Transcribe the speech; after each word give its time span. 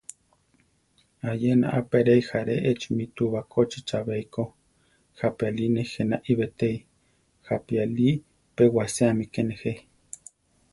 Ayena 1.29 1.67
a 1.77 1.81
peréi 1.89 2.23
járe 2.29 2.55
echimi 2.71 3.05
túu 3.15 3.29
bakóchi 3.35 3.79
chabéiko, 3.87 4.43
jápi 5.17 5.43
Ali 5.49 5.65
nejé 5.75 6.03
naí 6.11 6.33
betéi, 6.39 6.77
jápi 7.45 7.73
Ali 7.83 8.09
pe 8.55 8.63
waséami 8.75 9.25
ke 9.33 9.41
nejé. 9.49 9.73